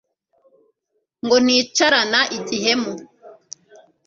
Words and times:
ngo 1.23 1.35
nticarana 1.43 2.21
igihemu 2.37 2.93